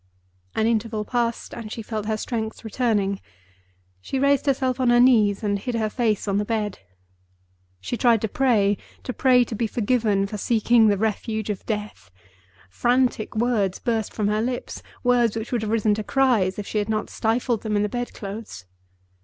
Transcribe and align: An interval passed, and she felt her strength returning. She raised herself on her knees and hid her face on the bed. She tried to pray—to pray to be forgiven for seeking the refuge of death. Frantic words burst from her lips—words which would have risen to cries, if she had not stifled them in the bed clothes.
An 0.55 0.65
interval 0.65 1.05
passed, 1.05 1.53
and 1.53 1.71
she 1.71 1.83
felt 1.83 2.07
her 2.07 2.17
strength 2.17 2.65
returning. 2.65 3.21
She 4.01 4.17
raised 4.17 4.47
herself 4.47 4.79
on 4.79 4.89
her 4.89 4.99
knees 4.99 5.43
and 5.43 5.59
hid 5.59 5.75
her 5.75 5.91
face 5.91 6.27
on 6.27 6.37
the 6.39 6.43
bed. 6.43 6.79
She 7.79 7.97
tried 7.97 8.19
to 8.21 8.27
pray—to 8.27 9.13
pray 9.13 9.43
to 9.43 9.53
be 9.53 9.67
forgiven 9.67 10.25
for 10.25 10.39
seeking 10.39 10.87
the 10.87 10.97
refuge 10.97 11.51
of 11.51 11.63
death. 11.67 12.09
Frantic 12.67 13.35
words 13.35 13.77
burst 13.77 14.11
from 14.11 14.27
her 14.27 14.41
lips—words 14.41 15.35
which 15.37 15.51
would 15.51 15.61
have 15.61 15.69
risen 15.69 15.93
to 15.93 16.03
cries, 16.03 16.57
if 16.57 16.65
she 16.65 16.79
had 16.79 16.89
not 16.89 17.11
stifled 17.11 17.61
them 17.61 17.75
in 17.75 17.83
the 17.83 17.87
bed 17.87 18.11
clothes. 18.15 18.65